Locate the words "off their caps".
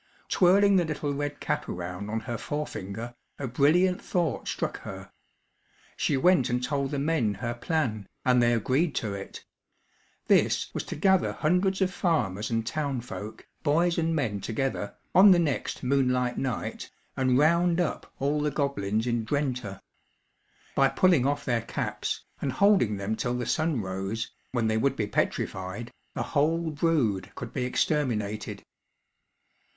21.27-22.21